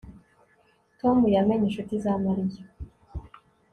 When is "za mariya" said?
2.03-2.63